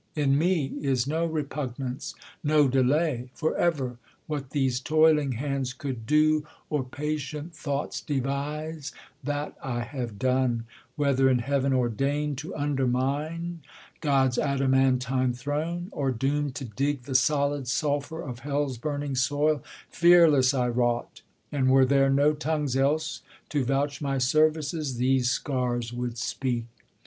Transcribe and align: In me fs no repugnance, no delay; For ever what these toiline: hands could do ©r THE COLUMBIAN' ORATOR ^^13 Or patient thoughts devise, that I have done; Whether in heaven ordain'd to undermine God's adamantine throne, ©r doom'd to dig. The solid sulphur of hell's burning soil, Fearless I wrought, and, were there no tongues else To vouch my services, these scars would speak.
In 0.15 0.35
me 0.35 0.79
fs 0.81 1.05
no 1.05 1.27
repugnance, 1.27 2.15
no 2.43 2.67
delay; 2.67 3.29
For 3.35 3.55
ever 3.55 3.99
what 4.25 4.49
these 4.49 4.79
toiline: 4.81 5.35
hands 5.35 5.73
could 5.73 6.07
do 6.07 6.41
©r 6.41 6.41
THE 6.41 6.41
COLUMBIAN' 6.41 6.41
ORATOR 6.41 6.87
^^13 6.87 6.87
Or 6.87 6.89
patient 6.89 7.55
thoughts 7.55 8.01
devise, 8.01 8.91
that 9.23 9.55
I 9.63 9.81
have 9.81 10.17
done; 10.17 10.65
Whether 10.95 11.29
in 11.29 11.37
heaven 11.37 11.71
ordain'd 11.71 12.39
to 12.39 12.55
undermine 12.55 13.59
God's 13.99 14.39
adamantine 14.39 15.33
throne, 15.33 15.91
©r 15.93 16.17
doom'd 16.17 16.55
to 16.55 16.65
dig. 16.65 17.03
The 17.03 17.13
solid 17.13 17.67
sulphur 17.67 18.23
of 18.23 18.39
hell's 18.39 18.79
burning 18.79 19.13
soil, 19.13 19.63
Fearless 19.91 20.51
I 20.55 20.69
wrought, 20.69 21.21
and, 21.51 21.69
were 21.69 21.85
there 21.85 22.09
no 22.09 22.33
tongues 22.33 22.75
else 22.75 23.21
To 23.49 23.63
vouch 23.63 24.01
my 24.01 24.17
services, 24.17 24.97
these 24.97 25.29
scars 25.29 25.93
would 25.93 26.17
speak. 26.17 26.65